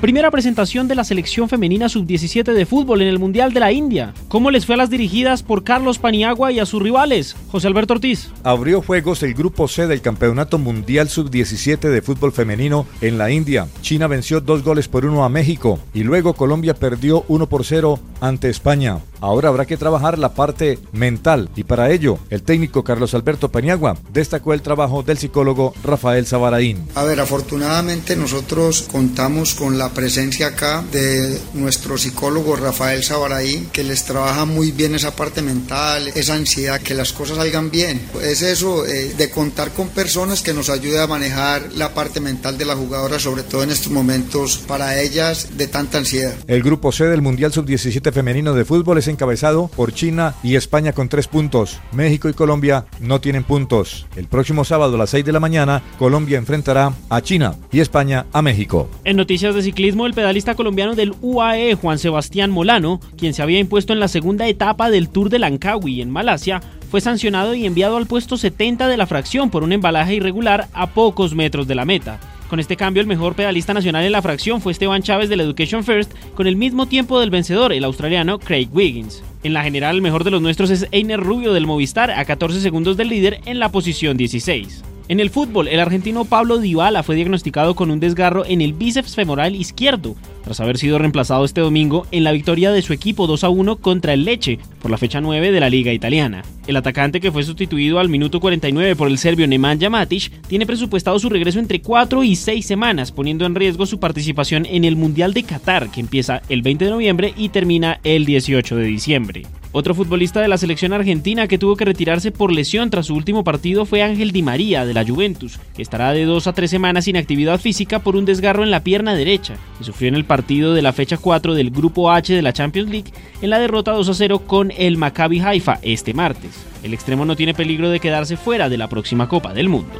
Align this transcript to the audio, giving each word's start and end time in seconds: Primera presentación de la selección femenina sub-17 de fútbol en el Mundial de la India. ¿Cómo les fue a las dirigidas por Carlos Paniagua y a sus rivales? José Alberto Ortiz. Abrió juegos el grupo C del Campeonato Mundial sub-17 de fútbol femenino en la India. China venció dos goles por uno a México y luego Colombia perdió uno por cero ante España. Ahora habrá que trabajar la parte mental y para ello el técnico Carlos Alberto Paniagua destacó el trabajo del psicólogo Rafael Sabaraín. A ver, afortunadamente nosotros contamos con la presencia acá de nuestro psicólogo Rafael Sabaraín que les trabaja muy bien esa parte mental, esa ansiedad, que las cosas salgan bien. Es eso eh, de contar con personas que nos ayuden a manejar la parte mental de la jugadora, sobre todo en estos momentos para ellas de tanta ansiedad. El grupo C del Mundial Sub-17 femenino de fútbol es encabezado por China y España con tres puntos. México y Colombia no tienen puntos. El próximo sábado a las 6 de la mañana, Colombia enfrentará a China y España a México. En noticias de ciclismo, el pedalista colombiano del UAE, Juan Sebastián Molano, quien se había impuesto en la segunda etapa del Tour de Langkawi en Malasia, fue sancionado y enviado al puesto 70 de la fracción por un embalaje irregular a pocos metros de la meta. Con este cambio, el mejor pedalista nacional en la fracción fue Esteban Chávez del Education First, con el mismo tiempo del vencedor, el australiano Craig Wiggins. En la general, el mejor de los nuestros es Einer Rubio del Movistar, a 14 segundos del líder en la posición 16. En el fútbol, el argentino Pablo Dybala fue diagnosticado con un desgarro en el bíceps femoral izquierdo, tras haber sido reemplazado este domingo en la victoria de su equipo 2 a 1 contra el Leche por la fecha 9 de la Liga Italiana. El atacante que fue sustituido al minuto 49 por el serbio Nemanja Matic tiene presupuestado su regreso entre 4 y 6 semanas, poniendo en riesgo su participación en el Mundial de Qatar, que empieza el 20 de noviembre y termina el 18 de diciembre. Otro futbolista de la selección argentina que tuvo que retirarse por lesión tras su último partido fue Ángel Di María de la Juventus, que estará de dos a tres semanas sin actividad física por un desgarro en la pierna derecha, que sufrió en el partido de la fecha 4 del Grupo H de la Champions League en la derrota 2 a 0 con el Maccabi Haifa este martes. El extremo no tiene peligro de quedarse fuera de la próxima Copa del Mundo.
Primera 0.00 0.30
presentación 0.30 0.88
de 0.88 0.94
la 0.94 1.04
selección 1.04 1.48
femenina 1.48 1.88
sub-17 1.88 2.52
de 2.52 2.66
fútbol 2.66 3.00
en 3.00 3.08
el 3.08 3.18
Mundial 3.18 3.54
de 3.54 3.60
la 3.60 3.72
India. 3.72 4.12
¿Cómo 4.28 4.50
les 4.50 4.66
fue 4.66 4.74
a 4.74 4.78
las 4.78 4.90
dirigidas 4.90 5.42
por 5.42 5.64
Carlos 5.64 5.98
Paniagua 5.98 6.52
y 6.52 6.60
a 6.60 6.66
sus 6.66 6.82
rivales? 6.82 7.34
José 7.50 7.66
Alberto 7.66 7.94
Ortiz. 7.94 8.28
Abrió 8.44 8.82
juegos 8.82 9.22
el 9.22 9.32
grupo 9.32 9.68
C 9.68 9.86
del 9.86 10.02
Campeonato 10.02 10.58
Mundial 10.58 11.08
sub-17 11.08 11.88
de 11.88 12.02
fútbol 12.02 12.32
femenino 12.32 12.86
en 13.00 13.16
la 13.16 13.30
India. 13.30 13.68
China 13.80 14.06
venció 14.06 14.42
dos 14.42 14.62
goles 14.62 14.86
por 14.86 15.06
uno 15.06 15.24
a 15.24 15.30
México 15.30 15.78
y 15.94 16.02
luego 16.02 16.34
Colombia 16.34 16.74
perdió 16.74 17.24
uno 17.28 17.48
por 17.48 17.64
cero 17.64 17.98
ante 18.20 18.50
España. 18.50 18.98
Ahora 19.20 19.48
habrá 19.48 19.64
que 19.64 19.78
trabajar 19.78 20.18
la 20.18 20.34
parte 20.34 20.78
mental 20.92 21.48
y 21.56 21.64
para 21.64 21.90
ello 21.90 22.18
el 22.28 22.42
técnico 22.42 22.84
Carlos 22.84 23.14
Alberto 23.14 23.50
Paniagua 23.50 23.96
destacó 24.12 24.52
el 24.52 24.60
trabajo 24.60 25.02
del 25.02 25.16
psicólogo 25.16 25.72
Rafael 25.82 26.26
Sabaraín. 26.26 26.86
A 26.94 27.02
ver, 27.02 27.20
afortunadamente 27.20 28.14
nosotros 28.14 28.82
contamos 28.82 29.54
con 29.54 29.78
la 29.78 29.88
presencia 29.96 30.48
acá 30.48 30.84
de 30.92 31.40
nuestro 31.54 31.96
psicólogo 31.96 32.54
Rafael 32.54 33.02
Sabaraín 33.02 33.70
que 33.72 33.82
les 33.82 34.04
trabaja 34.04 34.44
muy 34.44 34.70
bien 34.70 34.94
esa 34.94 35.16
parte 35.16 35.40
mental, 35.40 36.08
esa 36.14 36.34
ansiedad, 36.34 36.82
que 36.82 36.92
las 36.92 37.14
cosas 37.14 37.38
salgan 37.38 37.70
bien. 37.70 38.02
Es 38.22 38.42
eso 38.42 38.86
eh, 38.86 39.14
de 39.16 39.30
contar 39.30 39.72
con 39.72 39.88
personas 39.88 40.42
que 40.42 40.52
nos 40.52 40.68
ayuden 40.68 41.00
a 41.00 41.06
manejar 41.06 41.72
la 41.74 41.94
parte 41.94 42.20
mental 42.20 42.58
de 42.58 42.66
la 42.66 42.76
jugadora, 42.76 43.18
sobre 43.18 43.42
todo 43.42 43.62
en 43.62 43.70
estos 43.70 43.90
momentos 43.90 44.58
para 44.58 45.00
ellas 45.00 45.56
de 45.56 45.66
tanta 45.66 45.96
ansiedad. 45.96 46.34
El 46.46 46.62
grupo 46.62 46.92
C 46.92 47.04
del 47.04 47.22
Mundial 47.22 47.54
Sub-17 47.54 48.12
femenino 48.12 48.52
de 48.52 48.66
fútbol 48.66 48.98
es 48.98 49.08
encabezado 49.08 49.68
por 49.68 49.94
China 49.94 50.34
y 50.42 50.56
España 50.56 50.92
con 50.92 51.08
tres 51.08 51.26
puntos. 51.26 51.80
México 51.92 52.28
y 52.28 52.34
Colombia 52.34 52.84
no 53.00 53.22
tienen 53.22 53.44
puntos. 53.44 54.06
El 54.14 54.26
próximo 54.26 54.64
sábado 54.66 54.96
a 54.96 54.98
las 54.98 55.10
6 55.10 55.24
de 55.24 55.32
la 55.32 55.40
mañana, 55.40 55.82
Colombia 55.98 56.36
enfrentará 56.36 56.92
a 57.08 57.22
China 57.22 57.56
y 57.72 57.80
España 57.80 58.26
a 58.34 58.42
México. 58.42 58.90
En 59.04 59.16
noticias 59.16 59.54
de 59.54 59.62
ciclismo, 59.76 60.06
el 60.06 60.14
pedalista 60.14 60.54
colombiano 60.54 60.94
del 60.94 61.12
UAE, 61.20 61.74
Juan 61.74 61.98
Sebastián 61.98 62.50
Molano, 62.50 62.98
quien 63.18 63.34
se 63.34 63.42
había 63.42 63.58
impuesto 63.58 63.92
en 63.92 64.00
la 64.00 64.08
segunda 64.08 64.48
etapa 64.48 64.88
del 64.88 65.10
Tour 65.10 65.28
de 65.28 65.38
Langkawi 65.38 66.00
en 66.00 66.10
Malasia, 66.10 66.62
fue 66.90 67.02
sancionado 67.02 67.54
y 67.54 67.66
enviado 67.66 67.98
al 67.98 68.06
puesto 68.06 68.38
70 68.38 68.88
de 68.88 68.96
la 68.96 69.06
fracción 69.06 69.50
por 69.50 69.62
un 69.62 69.72
embalaje 69.72 70.14
irregular 70.14 70.68
a 70.72 70.86
pocos 70.94 71.34
metros 71.34 71.68
de 71.68 71.74
la 71.74 71.84
meta. 71.84 72.18
Con 72.48 72.58
este 72.58 72.78
cambio, 72.78 73.02
el 73.02 73.06
mejor 73.06 73.34
pedalista 73.34 73.74
nacional 73.74 74.02
en 74.06 74.12
la 74.12 74.22
fracción 74.22 74.62
fue 74.62 74.72
Esteban 74.72 75.02
Chávez 75.02 75.28
del 75.28 75.42
Education 75.42 75.84
First, 75.84 76.10
con 76.34 76.46
el 76.46 76.56
mismo 76.56 76.86
tiempo 76.86 77.20
del 77.20 77.28
vencedor, 77.28 77.74
el 77.74 77.84
australiano 77.84 78.38
Craig 78.38 78.70
Wiggins. 78.72 79.22
En 79.42 79.52
la 79.52 79.62
general, 79.62 79.96
el 79.96 80.02
mejor 80.02 80.24
de 80.24 80.30
los 80.30 80.40
nuestros 80.40 80.70
es 80.70 80.88
Einer 80.90 81.20
Rubio 81.20 81.52
del 81.52 81.66
Movistar, 81.66 82.10
a 82.10 82.24
14 82.24 82.62
segundos 82.62 82.96
del 82.96 83.10
líder 83.10 83.40
en 83.44 83.58
la 83.58 83.68
posición 83.68 84.16
16. 84.16 84.85
En 85.08 85.20
el 85.20 85.30
fútbol, 85.30 85.68
el 85.68 85.78
argentino 85.78 86.24
Pablo 86.24 86.58
Dybala 86.58 87.04
fue 87.04 87.14
diagnosticado 87.14 87.76
con 87.76 87.92
un 87.92 88.00
desgarro 88.00 88.44
en 88.44 88.60
el 88.60 88.72
bíceps 88.72 89.14
femoral 89.14 89.54
izquierdo, 89.54 90.16
tras 90.42 90.58
haber 90.58 90.78
sido 90.78 90.98
reemplazado 90.98 91.44
este 91.44 91.60
domingo 91.60 92.08
en 92.10 92.24
la 92.24 92.32
victoria 92.32 92.72
de 92.72 92.82
su 92.82 92.92
equipo 92.92 93.28
2 93.28 93.44
a 93.44 93.48
1 93.48 93.76
contra 93.76 94.14
el 94.14 94.24
Leche 94.24 94.58
por 94.82 94.90
la 94.90 94.98
fecha 94.98 95.20
9 95.20 95.52
de 95.52 95.60
la 95.60 95.70
Liga 95.70 95.92
Italiana. 95.92 96.42
El 96.66 96.74
atacante 96.74 97.20
que 97.20 97.30
fue 97.30 97.44
sustituido 97.44 98.00
al 98.00 98.08
minuto 98.08 98.40
49 98.40 98.96
por 98.96 99.06
el 99.06 99.18
serbio 99.18 99.46
Nemanja 99.46 99.88
Matic 99.88 100.42
tiene 100.48 100.66
presupuestado 100.66 101.20
su 101.20 101.28
regreso 101.28 101.60
entre 101.60 101.80
4 101.80 102.24
y 102.24 102.34
6 102.34 102.66
semanas, 102.66 103.12
poniendo 103.12 103.46
en 103.46 103.54
riesgo 103.54 103.86
su 103.86 104.00
participación 104.00 104.66
en 104.66 104.84
el 104.84 104.96
Mundial 104.96 105.34
de 105.34 105.44
Qatar, 105.44 105.88
que 105.88 106.00
empieza 106.00 106.42
el 106.48 106.62
20 106.62 106.84
de 106.84 106.90
noviembre 106.90 107.32
y 107.36 107.50
termina 107.50 108.00
el 108.02 108.24
18 108.24 108.74
de 108.74 108.84
diciembre. 108.84 109.42
Otro 109.72 109.94
futbolista 109.94 110.40
de 110.40 110.48
la 110.48 110.58
selección 110.58 110.92
argentina 110.92 111.48
que 111.48 111.58
tuvo 111.58 111.76
que 111.76 111.84
retirarse 111.84 112.30
por 112.30 112.52
lesión 112.52 112.88
tras 112.88 113.06
su 113.06 113.14
último 113.14 113.44
partido 113.44 113.84
fue 113.84 114.02
Ángel 114.02 114.32
Di 114.32 114.42
María 114.42 114.86
de 114.86 114.94
la 114.94 115.04
Juventus, 115.04 115.58
que 115.74 115.82
estará 115.82 116.12
de 116.12 116.24
dos 116.24 116.46
a 116.46 116.52
tres 116.52 116.70
semanas 116.70 117.04
sin 117.04 117.16
actividad 117.16 117.60
física 117.60 117.98
por 117.98 118.16
un 118.16 118.24
desgarro 118.24 118.62
en 118.62 118.70
la 118.70 118.82
pierna 118.82 119.14
derecha, 119.14 119.56
que 119.78 119.84
sufrió 119.84 120.08
en 120.08 120.14
el 120.14 120.24
partido 120.24 120.72
de 120.72 120.82
la 120.82 120.92
fecha 120.92 121.16
4 121.16 121.54
del 121.54 121.70
Grupo 121.70 122.10
H 122.10 122.32
de 122.32 122.42
la 122.42 122.52
Champions 122.52 122.90
League 122.90 123.12
en 123.42 123.50
la 123.50 123.58
derrota 123.58 123.92
2 123.92 124.08
a 124.08 124.14
0 124.14 124.38
con 124.46 124.72
el 124.76 124.96
Maccabi 124.96 125.40
Haifa 125.40 125.78
este 125.82 126.14
martes. 126.14 126.64
El 126.82 126.94
extremo 126.94 127.24
no 127.24 127.36
tiene 127.36 127.54
peligro 127.54 127.90
de 127.90 128.00
quedarse 128.00 128.36
fuera 128.36 128.68
de 128.68 128.78
la 128.78 128.88
próxima 128.88 129.28
Copa 129.28 129.52
del 129.52 129.68
Mundo. 129.68 129.94